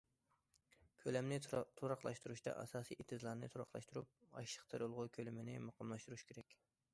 [1.01, 6.59] كۆلەمنى تۇراقلاشتۇرۇشتا، ئاساسىي ئېتىزلارنى تۇراقلاشتۇرۇپ، ئاشلىق تېرىلغۇ كۆلىمىنى مۇقىملاشتۇرۇش كېرەك.